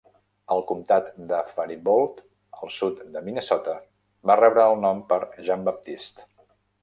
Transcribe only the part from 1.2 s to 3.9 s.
de Faribault, al sud de Minnesota,